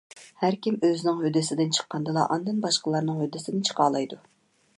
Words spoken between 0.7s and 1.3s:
ئۆزىنىڭ